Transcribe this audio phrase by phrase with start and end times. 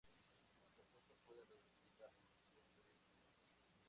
[0.63, 3.03] El compuesto puede reducir la producción de saliva.